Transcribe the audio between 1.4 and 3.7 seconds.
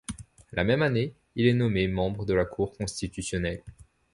est nommé membre de la Cour constitutionnelle.